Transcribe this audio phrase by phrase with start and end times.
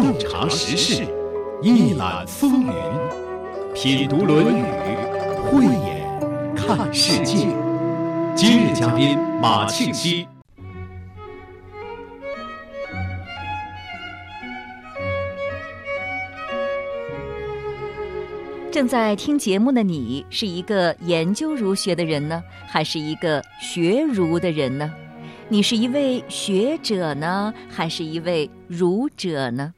[0.00, 1.04] 洞察时事，
[1.60, 2.72] 一览风云，
[3.74, 4.62] 品读《论语》，
[5.42, 7.48] 慧眼看世界。
[8.36, 10.28] 今日嘉宾马庆西。
[18.70, 24.94] 正在听节目的你，是一个研究儒学的人呢，还是一个学儒的人呢？
[25.48, 29.74] 你是一位学者呢，还是一位儒者呢？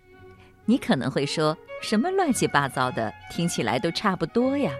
[0.70, 4.70] 你可能会说什么乱七八糟的，听起来都差不多呀。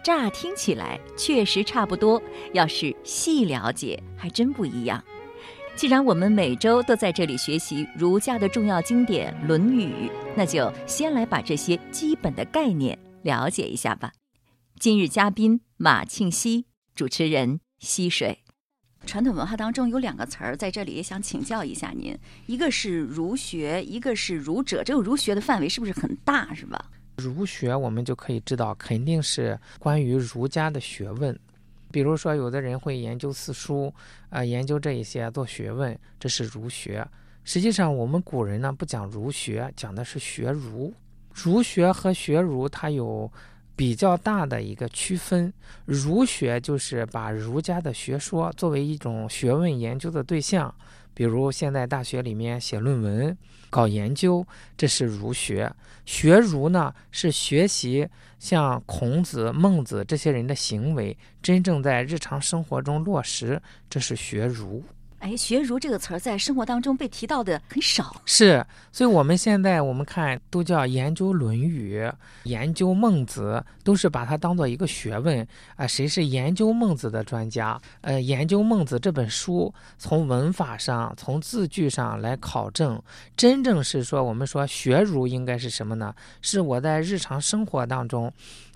[0.00, 5.02] 乍听起来确实差不多，要是细了解，还真不一样。
[5.74, 14.12] 既然我们每周都在这里学习儒家的重要经典《论语》，那就先来把这些基本的概念了解一下吧。
[14.78, 18.41] 今日嘉宾马庆西，主持人溪水。
[19.04, 22.16] 传统文化当中有两个词儿，在这里也想请教一下您，
[22.46, 24.82] 一个是儒学，一个是儒者。
[24.84, 26.90] 这个儒学的范围是不是很大，是吧？
[27.16, 31.38] 儒学我们就可以知道，肯定是关于儒家的学问。
[31.90, 33.92] 比如说，有的人会研究四书，
[34.30, 37.06] 啊，研究这一些做学问，这是儒学。
[37.44, 40.92] 实际上，我们古人呢不讲儒学，讲的是学儒。
[41.34, 43.30] 儒学和学儒它有。
[43.82, 45.52] 比较大的一个区分，
[45.86, 50.72] 儒学就是把儒家的学说作为一种学问研究的对象，
[51.12, 53.36] 比如现在大学里面写论文、
[53.70, 55.68] 搞研究，这是儒学。
[56.06, 63.60] 学儒呢，是学习像孔子、孟子这些人的行为，真正在日常生活中落实，
[63.90, 64.84] 这是学儒。
[65.22, 72.02] 哎，学儒这个词儿在生活当中被提到的很少，是，所以我们现在我们看都叫研究《论语》，
[72.42, 75.86] 研究孟子，都是把它当做一个学问啊。
[75.86, 77.80] 谁是研究孟子的专家？
[78.00, 83.00] 呃，研究孟子这本书，从文法上、从字句上来考证，
[83.36, 86.12] 真正是说我们说学儒应该是什么呢？
[86.40, 88.32] 是我在日常生活当中。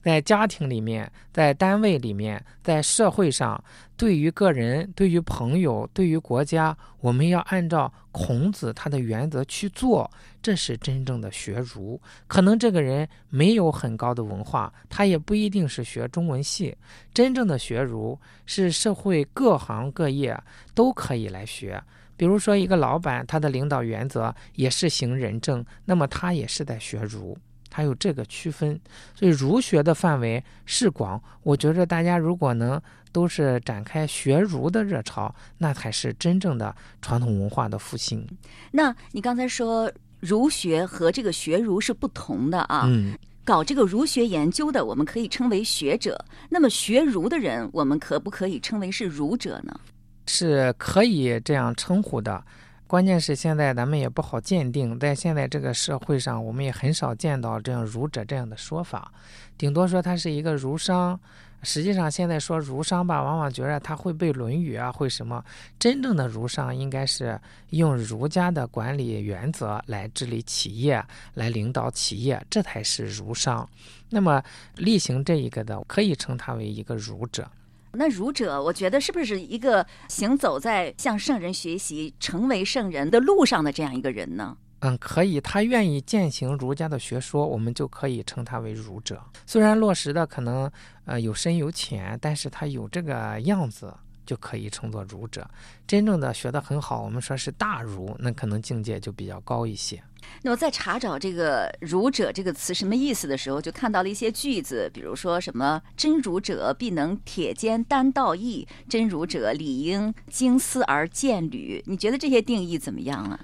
[0.07, 3.61] 在家庭里面，在单位里面，在社会上，
[3.97, 10.09] 对于个人、对于朋友、对于国家，我们要按照孔子他的原则去做，
[10.41, 12.01] 这是真正的学儒。
[12.29, 16.77] 可能这个人没有很高的文化，他也不一定是学中文系。
[17.13, 20.41] 真正的学儒是社会各行各业
[20.73, 21.83] 都可以来学。
[22.17, 27.37] 比如说，一个老板，他的领导原则也是行仁政，那么他也是在学儒。
[27.77, 28.81] 还有这个区分，
[29.15, 31.23] 所以儒学的范围是广。
[31.43, 32.81] 我觉着大家如果能
[33.13, 38.27] 都是展开学儒的热潮，那才是真正的传统文化的复兴。
[38.71, 42.85] 那你刚才说儒学和这个学儒是不同的啊？
[42.87, 43.15] 嗯，
[43.45, 46.25] 搞这个儒学研究的，我们可以称为学者。
[46.49, 49.79] 那么学儒的人，我们可不可以称为是儒者呢？
[50.27, 52.43] 是可以这样称呼的。
[52.87, 59.11] 关键是现在咱们也不好鉴定，在现在这个社会上，我们也很少见到这样儒者这样的说法，
[59.59, 61.19] 顶多说他是一个儒商。
[61.63, 65.45] 实际上现在说儒商吧，往往觉得他会背《论语》啊，会什么？
[65.81, 71.05] 真正的儒商应该是用儒家的管理原则来治理企业，
[71.35, 73.69] 来领导企业，这才是儒商。
[74.11, 74.41] 那么
[74.77, 77.51] 例行这一个的，可以称他为一个儒者。
[77.97, 84.57] 那儒者，我觉得是不是一个行走在向圣人学习、成为圣人的路上的这样一个人呢？
[84.81, 89.21] 嗯，可以，他愿意践行儒家的学说，我们就可以称他为儒者。
[89.47, 90.71] 虽然落实的可能
[91.07, 93.93] 呃有深有浅，但是他有这个样子。
[94.27, 95.49] 就可以称作儒者。
[95.87, 100.03] 真正的学得很好，我们说是大儒，那可能境界就比较高一些。
[100.43, 111.81] 那么在查找这个“儒者”这个词什么意思的时候，就看到了一些句子，比如说什么“真儒者必能铁肩担道义”，“真儒者理应经思而见履”。
[111.87, 113.39] 你觉得这些定义怎么样啊？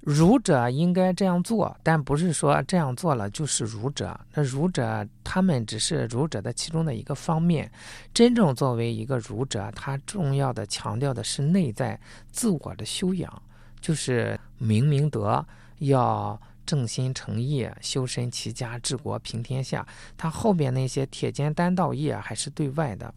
[0.00, 4.18] 儒者应该这样做，但不是说这样做了就是儒者。
[4.32, 7.70] 那儒者他们只是儒者的其中的一个方面。
[8.14, 11.98] 真正作为一个儒者，他重要的强调的是内在
[12.30, 13.42] 自我的修养，
[13.80, 15.44] 就是明明德，
[15.78, 19.86] 要正心诚意，修身齐家治国平天下。
[20.16, 23.12] 他后边那些铁肩担道义还是对外的。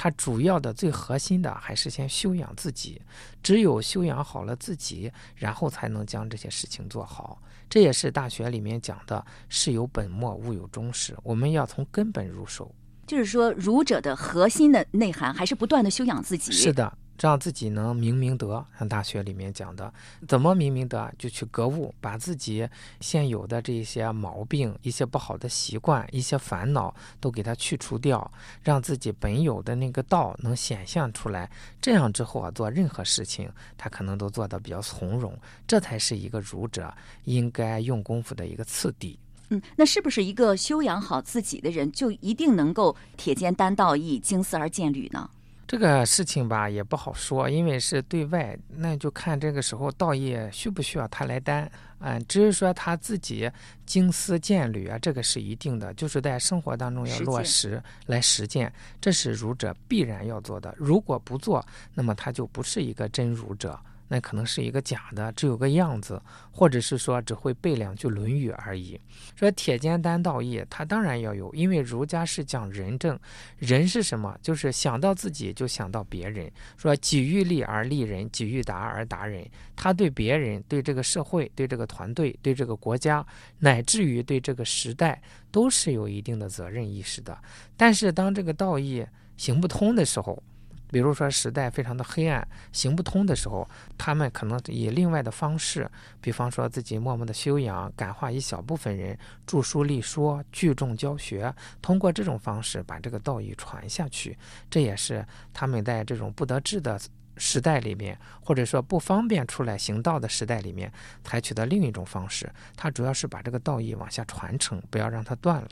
[0.00, 3.02] 他主要的、最核心的还是先修养自己，
[3.42, 7.42] 只有修养好了自己，然后才能将这些事情做好。
[7.68, 12.72] 这也是大学里面讲的“事有本末，物有终始”，我们要从根本入手。
[13.08, 16.52] 就是说，儒者的核心的内涵还是不断的修养自己。
[16.52, 18.64] 是的，让自己能明明德。
[18.78, 19.92] 像大学里面讲的，
[20.26, 21.10] 怎么明明德？
[21.18, 22.68] 就去格物，把自己
[23.00, 28.30] 现有的这些毛病、一些不好的习惯、一些烦恼都给它去除掉，
[28.62, 31.50] 让自己本有的那个道能显现出来。
[31.80, 35.36] 这样之后啊，做任何事情，他可能都做得比较从容。
[35.66, 36.92] 这才是一个儒者
[37.24, 39.18] 应该用功夫的一个次第。
[39.50, 45.30] 嗯，那是不是一个修养好自己的人，就一定能够铁肩担道义、经思而见履呢？
[45.68, 51.70] 这个事情吧，也不好说，因为是对外，那就看这个时候道义需不需要他来担。
[51.98, 53.50] 嗯，只是说他自己
[53.84, 60.74] 经思见履啊，这个是一定的，就是在生活当中要落实来实践，这是儒者必然要做的。
[60.78, 61.62] 如果不做，
[61.92, 63.78] 那么他就不是一个真儒者。
[64.08, 66.20] 那可能是一个假的，只有个样子，
[66.50, 69.00] 或者是说只会背两句《论语》而已。
[69.36, 73.18] 说铁肩担道义，他当然要有，因为儒家是讲仁政，
[73.58, 74.36] 仁是什么？
[74.42, 76.50] 就是想到自己就想到别人。
[76.76, 79.46] 说己欲立而立人，己欲达而达人。
[79.76, 83.24] 他对别人、对这个社会、对这个团队、对这个国家，
[83.58, 85.20] 乃至于对这个时代，
[85.52, 87.36] 都是有一定的责任意识的。
[87.76, 89.06] 但是当这个道义
[89.36, 90.42] 行不通的时候，
[90.90, 95.90] 比如说时代非常的黑暗，行不通的时候，他们可能以另外的方式，
[96.20, 104.36] 比方说自己默默的修养，感化一小部分人，著书立说，聚众教学，通过这种方式把这个道义传下去。
[104.70, 106.98] 这也是他们在这种不得志的
[107.36, 110.92] 时代里面，或者说不方便出来行道的时代里面，
[111.22, 112.50] 采取的另一种方式。
[112.76, 115.68] 他主要是把这个道义往下传承，不要让它断了。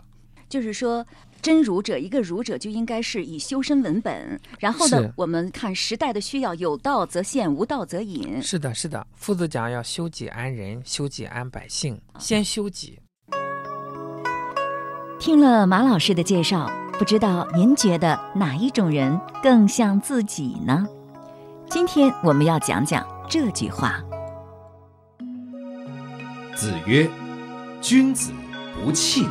[0.48, 1.04] 就是说，
[1.42, 4.40] 真儒者，一个儒者就应该是以修身为本。
[4.58, 8.40] 然后呢，我们看时代的需要，有道则现，无道则隐。
[8.40, 9.06] 是的，是的。
[9.14, 12.98] 夫子讲要修己安人，修己安百姓，先修己。
[15.18, 20.86] 听了马老师的介绍，不知道您觉得哪一种人更像自己呢？
[21.68, 24.00] 今天我们要讲讲这句话。
[26.54, 27.10] 子曰
[27.82, 28.32] ：“君子
[28.74, 29.26] 不器。”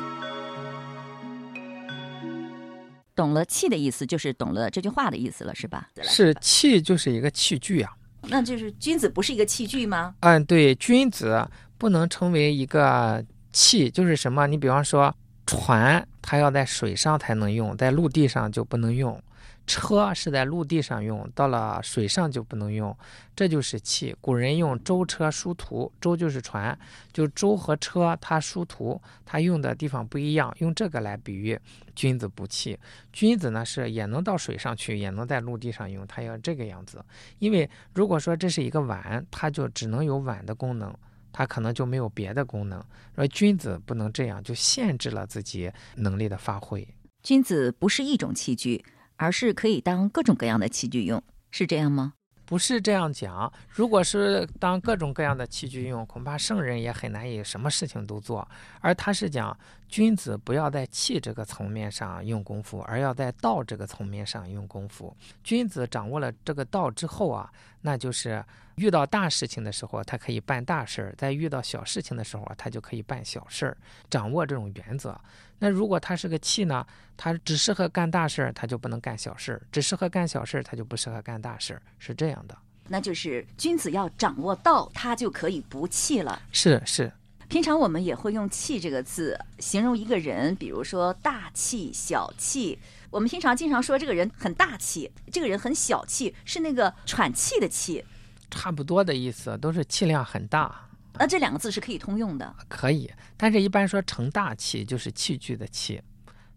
[3.16, 5.88] 懂了器的意思，就是懂了这句话的意思了，是吧？
[6.02, 7.92] 是器，就是一个器具啊。
[8.28, 10.16] 那就是君子不是一个器具吗？
[10.22, 11.48] 嗯，对，君子
[11.78, 13.24] 不能成为一个
[13.54, 14.48] 器，就是什么？
[14.48, 15.16] 你比方说
[15.46, 19.22] 船，它要在水上才能用，在陆地上就不能用。
[19.68, 22.96] 车是在陆地上用，到了水上就不能用，
[23.36, 24.16] 这就是器。
[24.22, 26.78] 古人用舟车殊途，舟就是船，
[27.12, 31.60] 就舟和车，它殊途，它用的地方不一样，用这个来比喻
[31.96, 32.78] 君子不器。
[33.12, 37.04] 君子呢是也能到水上去，也能在陆地上用，它要这个样子。
[37.40, 40.96] 因为如果说这是一个碗，它就只能有碗的功能，
[41.34, 42.84] 它可能就没有别的功能。
[43.16, 46.88] 而君子不能这样，就限制了自己能力的发挥。
[47.24, 48.86] 君子不是一种器具。
[49.18, 51.22] 而是可以当各种各样的器具用，
[51.52, 52.14] 是这样吗？
[52.46, 53.52] 不是这样讲。
[53.70, 58.48] 如果是当各种各样的器具用，恐怕圣人也很难以什么事情都做。
[58.82, 65.16] 而他是讲，君子不要在气这个层面上用功夫，而要在道这个层面上用功夫。
[65.44, 67.50] 君子掌握了这个道之后啊，
[67.82, 68.44] 那就是
[68.76, 73.78] 遇到大事情的时候，他可以办大事儿；在遇到小事情的时候，他就可以办小事儿。
[74.10, 75.20] 掌握这种原则。
[75.60, 76.86] 那如果他是个气呢？
[77.16, 82.58] 他只适合干大事儿，他就不能干小事儿；只适合干小事儿，他就不适合干大事儿，是这样的。
[82.88, 86.42] 那就是君子要掌握道，他就可以不气了。
[86.52, 87.12] 是是。
[87.48, 92.78] 平常我们也会用“气”这个字形容一个人，比如说大气、小气。
[93.12, 98.04] 我们平常经常说这个人很大气，这个人很小气，是那个喘气的气。
[98.52, 100.90] 差不多的意思，都是气量很大。
[101.18, 106.02] 那这两个字是可以通用的，可以，但是一般说成大器就是器具的器，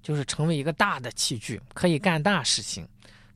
[0.03, 2.85] 就是成为一个大的器具，可以干大事情；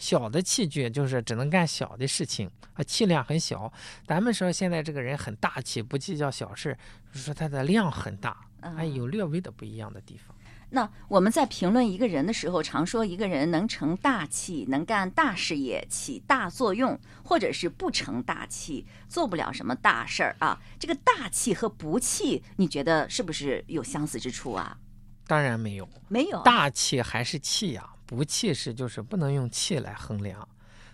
[0.02, 3.72] 小的器具就是只能干小的事情，啊，气量很小。
[4.04, 6.76] 咱们说现在这个人很大气，不计较小事，
[7.12, 8.36] 说他的量很大，
[8.76, 10.34] 还有略微的不一样的地方。
[10.70, 20.60] 那我们在评论一个人的时候，常说一个人能成大器，能干大事业，起大作用，或者是不成大器，做不了什么大事儿啊。
[20.80, 24.76] 这个大气和不气，你觉得是不是有相似之处啊？
[25.28, 26.42] 当然没有，没有。
[26.42, 30.46] 大气还是气呀，不气势就是不能用气来衡量。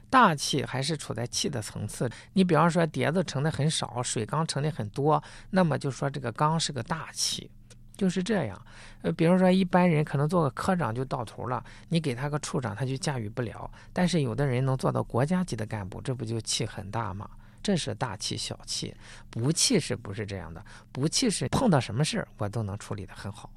[0.09, 2.09] 大气还是处在气的层次。
[2.35, 5.21] 你比方说碟子盛的很少，水缸盛的很多，
[5.51, 7.51] 那么就说这个缸是个大气。
[7.97, 8.67] 就是这样，
[9.03, 13.69] 呃，比如说一般人可能做个科长就到头了，你给他个处长他就驾驭不了。
[13.93, 17.29] 但是有的人能做到国家级的干部，这不就气很大吗？
[17.61, 18.95] 这是大气小气，
[19.29, 20.65] 不气是不是这样的？
[20.93, 23.51] 不气是碰到什么事儿我都能处理得很好。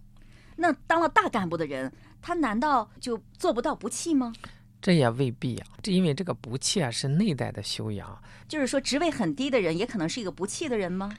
[0.62, 1.92] 那当了大干部的人，
[2.22, 4.32] 他难道就做不到不气吗？
[4.80, 8.16] 这也未必啊，这因为这个不气啊是内在的修养，
[8.48, 11.12] 就是说职位很低的人也可能是一个不气的人吗？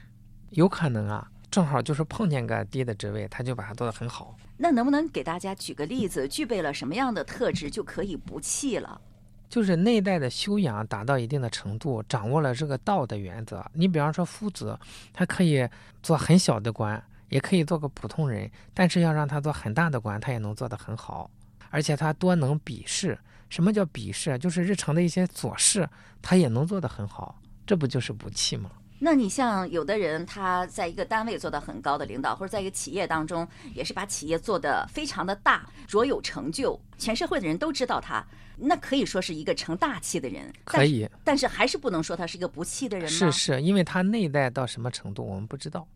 [0.51, 4.33] 有可能啊，正好就是碰见个低的职位，他就把它做得很好。
[4.55, 9.01] 那能不能给大家举个例子，具备了什么样的特质就可以不气了？
[9.49, 13.63] 就是内在的修养达到一定的程度，掌握了这个道的原则。
[13.73, 14.79] 你比方说夫子，
[15.11, 15.67] 他可以
[16.01, 17.01] 做很小的官，
[17.33, 21.27] 也可以做个普通人，但是要让他做很大的官，他也能做得很好，
[21.71, 23.17] 而且他多能鄙视。
[23.49, 24.37] 什么叫鄙视？
[24.37, 25.89] 就是日常的一些琐事，
[26.21, 28.69] 他也能做得很好，这不就是不气吗？
[28.99, 38.23] 那你像有的人，他在一个单位做到很高的领导，或者在一个企业当中，也是把企业做得非常的大，卓有成就，全社会的人都知道他，
[38.57, 40.53] 那可以说是一个成大器的人。
[40.63, 43.17] 可以，但是还是不能说他是一个不气的人吗？
[43.17, 45.87] 是是，因为他内在到什么程度，我们不知道。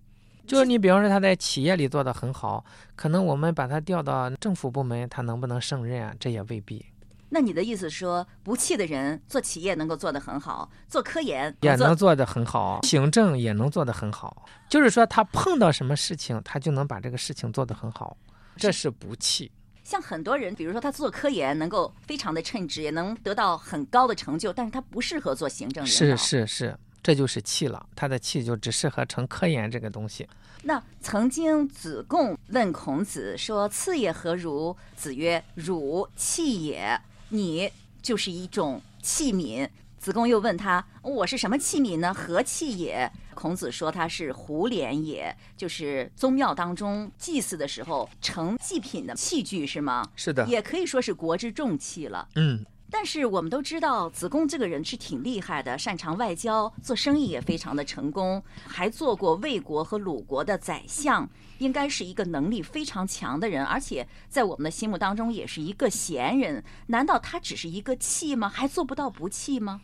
[0.47, 2.63] 就是你比方说他在企业里做得很好，
[2.95, 6.15] 可能我们把他调到政府部门，他能不能胜任啊？
[6.19, 6.83] 这也未必。
[7.29, 14.45] 那你的意思说，不气的人做企业能够做得很好，做科研也能做得很好，行政也能做得很好。
[14.69, 18.15] 就是说，他碰到什么事情，他就能把这个事情做得很好，
[18.55, 19.51] 这是不气。
[19.83, 25.97] 像很多人，比如说他做科研能够非常的称职，也能得到很高的成就，但是他不适合做行政领导。
[25.97, 27.85] 是是是，这就是气了。
[27.95, 30.27] 他的气就只适合成科研这个东西。
[30.63, 36.99] 那曾经子贡问孔子说：“次也何如？”子曰：“汝气也。”
[37.29, 39.69] 你就是一种器皿。
[39.97, 42.13] 子贡又问他：“我是什么器皿呢？
[42.13, 52.27] 何器也？”孔子说：“他是胡莲也，就是宗庙当中祭祀的时候盛祭品的器具，是吗？”是的，也可以说是国之重器了。
[52.35, 52.65] 嗯。
[52.89, 66.63] 但是我们都知道，子贡这个人是挺厉害的，擅长外交，做生意也非常的成功，还做过魏国和鲁国的宰相，应该是一个能力非常强的人，而且在我们的心目当中也是一个贤人。
[66.87, 68.47] 难道他只是一个气吗？
[68.47, 69.81] 还做不到不气吗？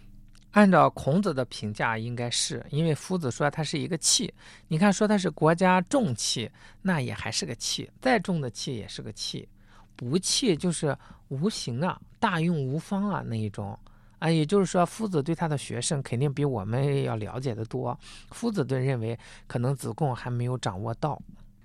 [0.51, 4.33] 按照孔子的评价，应该是因为夫子说他是一个气。
[4.67, 6.49] 你看，说他是国家重器，
[6.81, 9.49] 那也还是个气，再重的气也是个气。
[9.95, 10.97] 不弃就是
[11.29, 13.77] 无形啊，大用无方啊那一种
[14.19, 17.97] 啊，也就是说，夫子对他的学生肯定比我们要了解的多。
[18.31, 21.21] 夫子对认为，可能子贡还没有掌握到。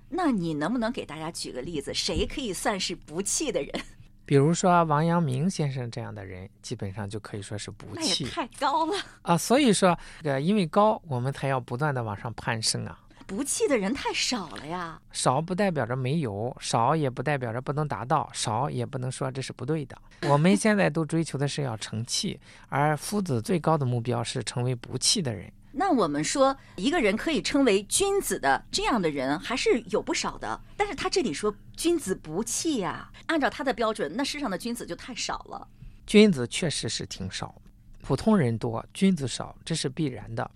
[0.09, 3.71] 那你能不能给大家举个例子，谁可以算是不弃的人？
[4.25, 8.25] 比如说王阳明先生这样的人，基本上就可以说是不气。
[8.25, 8.93] 太高了
[9.23, 9.39] 啊！
[9.39, 12.99] 所以说，这个因为高，我们才要不断的往上攀升啊。
[13.29, 20.01] 不弃的人太少了呀，少不代表着没有，少也不代表着不能达到，少也不能说这是不对的。
[20.23, 25.53] 我们现在都追求的是要成器，而夫子最高的目标是成为不弃的人。
[25.73, 35.69] 那我们说一个人可以称为君子的这样的人还是有不少的，但是他这里说君子不气呀，按照他的标准，那世上的君子就太少了。
[36.07, 37.61] 君子确实是挺少，
[38.01, 40.51] 普通人多，君子少，这是必然的。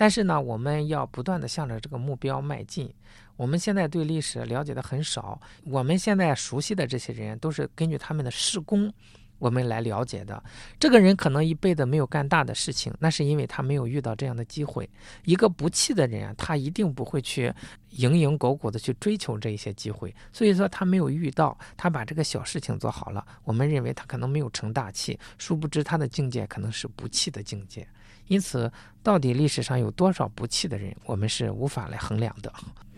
[0.00, 2.90] 但是呢，我们要不断的向着这个目标迈进。
[3.36, 8.90] 我们现在对历史了解的很少，我们现在熟悉的这些人都是根据他们的事功。
[9.38, 10.42] 我们来了解的，
[10.78, 14.88] 这个人可能一辈子没有干大的事情，那是因为他没有遇到这样的机会。
[15.26, 17.52] 一个不气的人啊，他一定不会去
[17.98, 20.14] 蝇营狗苟的去追求这一些机会。
[20.32, 27.86] 所以说他没有遇到，他把这个小事情做好了，我们认为他可能没有成大器，殊不知他的境界可能是不气的境界。
[28.30, 28.70] 因此，
[29.02, 32.52] 到底历史上有多少不气的人，我们是无法来衡量的。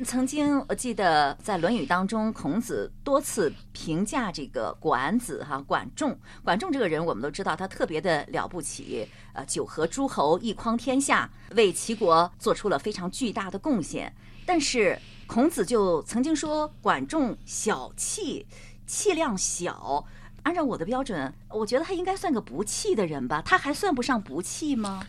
[0.05, 6.15] 曾经我记得在《论语》当中，孔子多次评价这个管子哈管仲。
[6.45, 14.15] 管仲这个人，我们都知道他特别的了不起，呃，九合诸侯，一匡天下，为齐国做出了非常巨大的贡献。
[14.45, 18.47] 但是孔子就曾经说管仲小气，
[18.87, 20.05] 气量小。
[20.43, 23.41] 按照我的标准，我觉得他应该算个不气的人吧？
[23.41, 25.07] 他还算不上不气吗？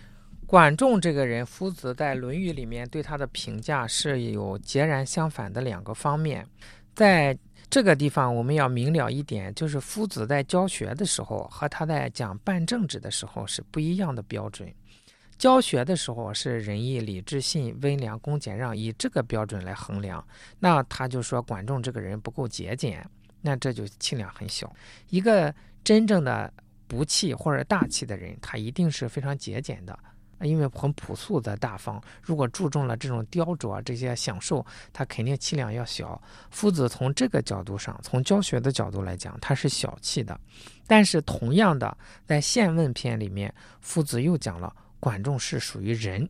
[0.53, 6.47] 管仲这个人，夫子在《论语》里面对他的评价是有截然相反的两个方面。
[6.93, 7.35] 在
[7.71, 14.71] 这个地方，我们要明了一点，就是夫子在教学的时候和他在讲办政治的时候是不一样的标准。
[15.39, 20.23] 教学的时候是仁义礼智信温良恭俭让，以这个标准来衡量。
[20.59, 23.03] 那他就说管仲这个人不够节俭，
[23.41, 24.71] 那这就气量很小。
[25.09, 25.51] 一个
[25.83, 26.53] 真正的
[26.87, 29.97] 不气或者大气的人，他一定是非常节俭的。
[30.43, 36.21] 因为很朴素的大方，如果注重了这种雕琢这些享受，他肯定气量要小。
[36.51, 40.39] 夫子从这个角度上，从教学的角度来讲，他是小气的。
[40.85, 46.27] 但是同样的，在宪问篇里面，夫子又讲了管仲是属于人，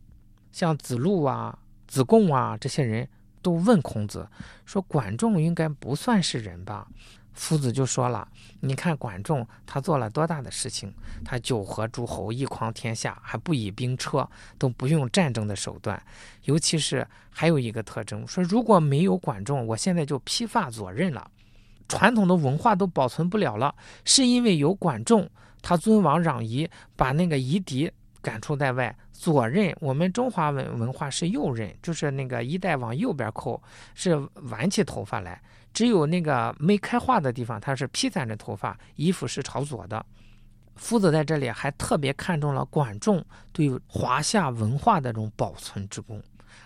[0.52, 3.08] 像子路啊、子贡啊这些人
[3.42, 4.28] 都问孔子
[4.64, 6.86] 说，管仲应该不算是人吧？
[7.34, 8.26] 夫子就说了
[8.60, 10.94] ：“你看管仲他做了多大的事情？
[11.24, 16.00] 他九合诸侯，一匡天下，还不以兵车，都不用战争的手段。
[16.44, 21.28] 尤其是还有一个特征，说如果没有管仲，我现在就披发左衽了，
[21.88, 23.74] 传统的文化都保存不了了。
[24.04, 25.28] 是因为有管仲，
[25.60, 27.90] 他尊王攘夷，把那个夷狄
[28.22, 28.96] 赶出在外。
[29.12, 33.60] 左衽，我们中华文文化是右衽，就是那个衣带往右边扣，
[33.94, 34.16] 是
[34.50, 35.42] 挽起头发来。”
[35.74, 40.06] 只有那个没开化的地方，它是披散着头发，衣服是朝左的。
[40.76, 46.20] 夫子在这里还特别看重了管仲对华夏文化的这种保存之功，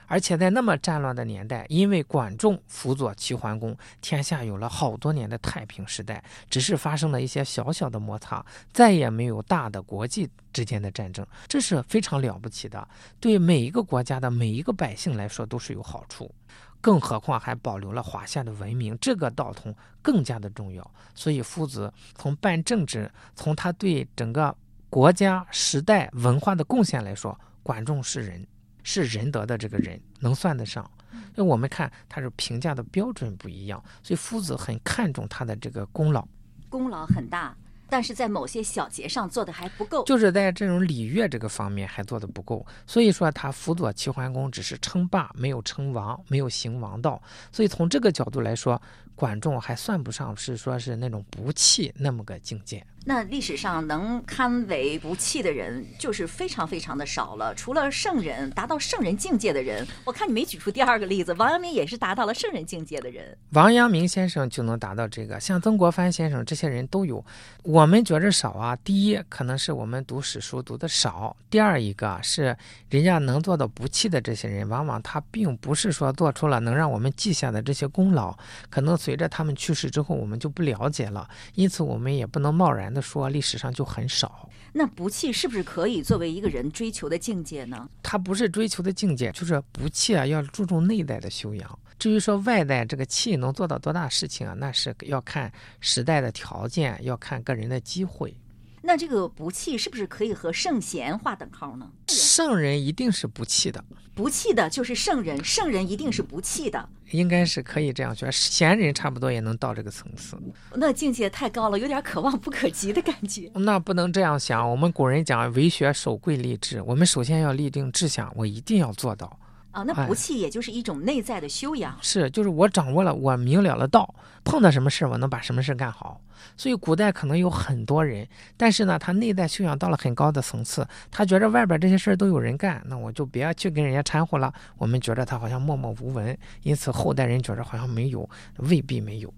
[0.06, 12.88] 而且在那么战乱的年代，因为管仲辅佐齐桓公，天下有了好多年的太平时代，只是发生了一些小小的摩擦，再也没有大的国际之间的战争，这是非常了不起的，
[13.20, 16.34] 对每一个国家的每一个百姓来说都是有好处。
[16.80, 20.88] 更何况还保留了华夏的文明，这个道统更加的重要。
[21.14, 24.54] 所以夫子从办政治，从他对整个
[24.88, 28.46] 国家、时代、文化的贡献来说，管仲是仁，
[28.82, 30.88] 是仁德的这个人，能算得上。
[31.34, 36.26] 那我们看他是评价的标准不一样，所以夫子很看重他的这个功劳，
[36.68, 37.56] 功劳很大。
[37.88, 42.64] 但是在某些小节上做的还不够，就是在这种礼乐这个方面还做的不够。
[42.86, 47.20] 所以说他辅佐齐桓公只是称霸，没有称王，没有行王道。
[47.50, 48.80] 所以从这个角度来说，
[49.14, 52.84] 管仲还算不上是说是那种不弃那么个境界。
[53.04, 57.54] 那历史上能堪为不弃的人，就是非常非常的少了。
[57.54, 61.32] 除了圣人，达到圣人境界的人，我看你没举出第二个例子。
[61.34, 63.36] 王阳明也是达到了圣人境界的人。
[63.52, 67.24] 王阳明先生就能达到这个，像曾国藩先生这些人都有。
[67.62, 72.54] 我们觉着少啊，第一可能是我们读史书读的少，第二一个是
[72.90, 78.36] 人家能做到不弃的这些人，往往他并不是说做出了能让我们记下的这些功劳，
[78.68, 81.26] 可能随着他们去世之后，我们就不了解了。
[81.54, 83.02] 因此，我们也不能贸然的。
[83.08, 87.88] 说历史上就很少，那不弃是不是可以作为一个人追求的境界呢？
[88.02, 91.78] 他不是追求的境界，就是不弃啊，要注重内在的修养。
[91.98, 98.36] 至于说外在这个气能做到多大事情啊，那是要看时代的条件，要看个人的机会。
[98.82, 101.90] 那这个不弃是不是可以和圣贤划等号呢？
[102.38, 108.30] 圣人一定是不弃的，不弃的就是圣人，圣人一定是不弃的，应该是可以这样说。
[108.30, 110.38] 贤人差不多也能到这个层次，
[110.76, 113.50] 那境界太高了，有点可望不可及的感觉。
[113.56, 119.36] 那不能这样想，我们古人讲为学守贵立志，我们首先要立定志向，我一定要做到。
[119.78, 121.96] 啊，那不弃也就是一种内在的修养。
[122.00, 124.12] 是，就是我掌握了，我明了了道，
[124.42, 126.20] 碰到什么事儿，我能把什么事儿干好。
[126.56, 134.52] 所以古代可能有很多人，但是呢，他内在修养到了很高的层次，他觉着外边这些事儿都有人干，那我就别去跟人家掺和了。
[134.76, 139.32] 我们觉着他好像默默无闻，因此后代人觉着好像没有，未必没有。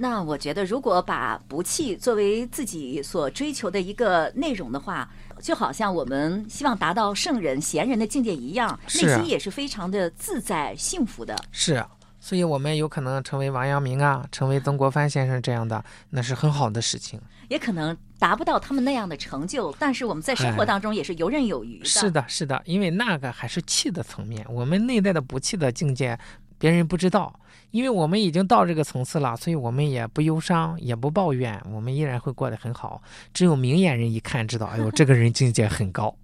[0.00, 5.10] 那我觉得，如果把不弃作为自己所追求的一个内容的话，
[5.42, 11.36] 就好像我们希望达到圣人、贤人的境界一样，内心也是非常的自在、幸福的。
[11.50, 11.84] 是，
[12.20, 17.20] 所以我们有可能成为王阳明啊，成为曾国藩先生这样的，那是很好的事情。
[17.48, 21.84] 也可能达不到他们那样的成就，但是我们在生活当中也是游刃有余的。
[21.86, 26.16] 是的，是的，因为那个还是气的层面，我们内在的不气的境界。
[26.60, 27.32] 别人不知道，
[27.70, 33.02] 因为我们已经到这个层次了，所以我们也不忧伤，也不抱怨，我们依然会过得很好。
[33.34, 36.14] 只有明眼人一看，知道，哎呦，这个人境界很高，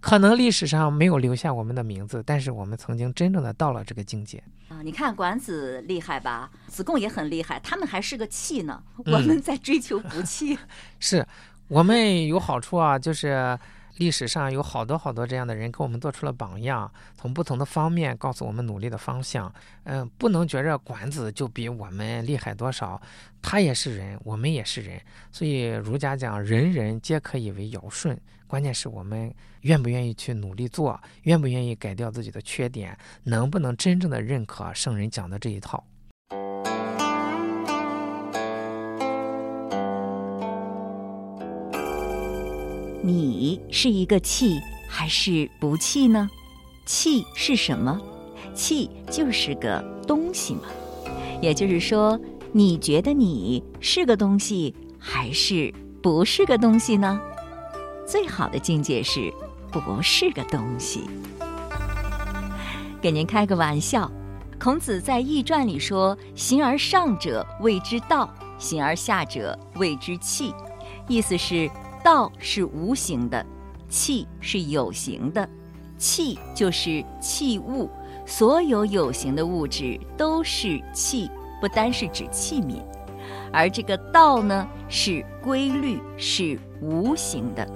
[0.00, 4.80] 可能历史上没有留下我们的名字，但是我们曾经真正的到了这个境界啊！
[4.82, 10.56] 你看管子厉害吧，子贡也很厉害，他们还是个气呢，我们在追求不气，
[11.00, 11.26] 是
[11.68, 13.58] 我们有好处啊，就是。
[14.02, 19.54] 历史上有好多好多这样的人，给我们做出了榜样，从不同的方面告诉我们努力的方向。
[19.84, 23.00] 嗯，不能觉着管子就比我们厉害多少，
[23.40, 25.00] 他也是人，我们也是人。
[25.30, 35.84] 所以儒家讲，人人皆可以为尧舜，关键是我们愿不愿意去努力做，愿不愿意改掉自己的缺点，能不能真正的认可圣人讲的这一套。
[43.04, 46.30] 你是一个气还是不气呢？
[46.86, 48.00] 气是什么？
[48.54, 50.62] 气就是个东西嘛。
[51.40, 52.18] 也就是说，
[52.52, 57.20] 你觉得你是个东西还是不是个东西呢？
[58.06, 59.32] 最好的境界是
[59.72, 61.00] 不是个东西。
[63.00, 64.08] 给您开个玩笑，
[64.60, 70.54] 孔子在《易传》里说：“形而上者谓之道，形而下者谓之气。”
[71.08, 71.68] 意思是。
[72.04, 73.44] 道是无形的，
[73.88, 75.48] 气是有形的，
[75.98, 77.88] 气就是器物，
[78.26, 82.82] 所有有形的物质都是气，不单是指器皿。
[83.52, 87.66] 而这个道呢是规律，是无形的。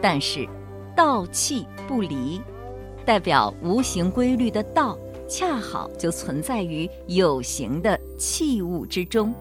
[0.00, 0.46] 但是，
[0.94, 2.40] 道气不离，
[3.04, 9.34] 代表无形规律的道，恰好就存在于有形的器物之中。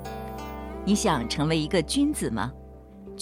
[0.86, 2.52] 你想成为一个君子吗？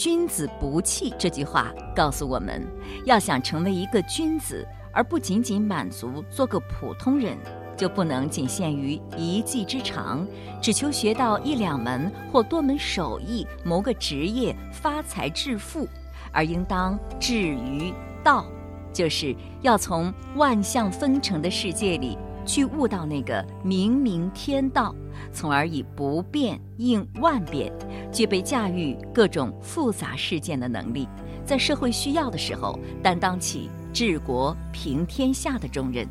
[0.02, 2.66] 君子不器这句话告诉我们，
[3.04, 7.38] 要想成为一个君子，而不仅仅满足做个普通人，
[7.76, 10.26] 就不能仅限于一技之长，
[10.62, 15.86] 只求学到一两门或多门手艺，谋个职业，发财致富，
[16.32, 18.46] 而应当至于道，
[18.94, 24.96] 就是要从万象纷呈的世界里去悟到那个明明天道。
[25.32, 27.72] 从而以不变应万变，
[28.12, 31.08] 具备驾驭各种复杂事件的能力，
[31.46, 36.08] 在社会需要的时候担当起治国平天下的重任。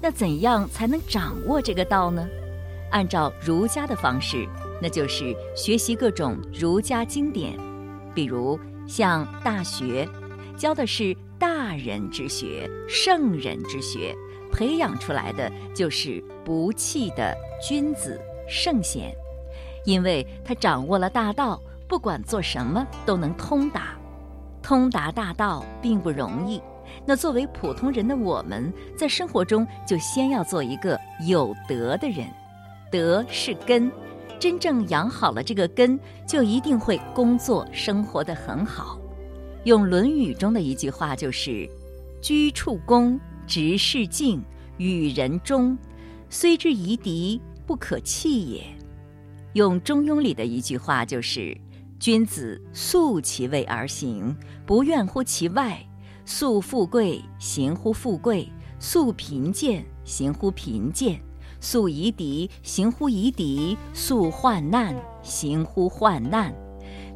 [0.00, 2.26] 那怎样才能掌握这个道呢？
[2.90, 4.46] 按照儒家的方式，
[4.80, 7.56] 那就是学习各种儒家经典，
[8.14, 10.08] 比如像《大学》，
[10.58, 14.16] 教的是大人之学、圣人之学。
[14.52, 17.34] 培养出来的就是不弃的
[17.66, 19.12] 君子圣贤，
[19.84, 23.96] 因为他掌握了大道，不管做什么都能通达。
[24.62, 26.62] 通达大道并不容易，
[27.04, 32.28] 那作为普通人的我们，在生活中就先要做一个有德的人。
[32.90, 33.90] 德是根，
[34.38, 38.98] 真正养好了这个根，就一定会工作生活的很好。
[39.64, 41.68] 用《论语》中的一句话就是
[42.22, 44.42] ：“居处恭。”直视敬，
[44.78, 45.76] 与人忠，
[46.28, 48.64] 虽之夷狄，不可弃也。
[49.54, 51.54] 用《中庸》里的一句话就是
[52.00, 55.76] ：“君子素其位而行，不怨乎其外；
[56.24, 61.16] 素富贵，行乎富贵；素贫贱，行乎贫贱；
[61.60, 66.54] 素夷狄，行乎夷狄；素患难，行乎患难。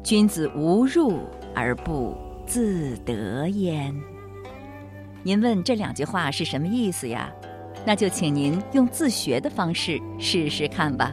[0.03, 1.19] 君子无入
[1.55, 3.95] 而不自得焉。”
[5.27, 7.29] 您问这两句话是什么意思呀？
[7.85, 11.11] 那就请您用自学的方式试试看吧。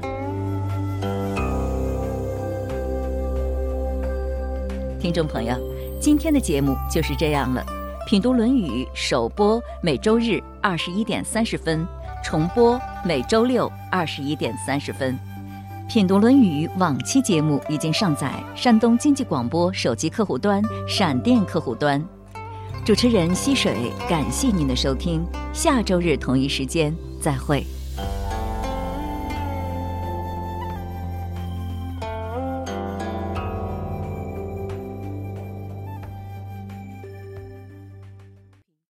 [5.00, 5.56] 听众朋友，
[6.00, 7.66] 今天的节目就是这样了。
[8.06, 11.84] 品读《论语》首播每周日二十一点三十分，
[12.22, 15.18] 重播每周六二十一点三十分。
[15.88, 22.00] 品读《论语》往期节目已经上载山东经济广播手机客户端、闪电客户端。
[22.84, 27.64] 主持人溪水，感谢您的收听，下周日同一时间再会。